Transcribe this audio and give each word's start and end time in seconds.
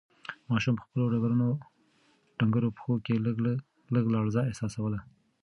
ماشوم 0.51 0.73
په 0.77 0.83
خپلو 0.87 1.05
ډنگرو 2.39 2.69
پښو 2.75 2.93
کې 3.05 3.13
لږه 3.93 4.11
لړزه 4.15 4.41
احساسوله. 4.49 4.99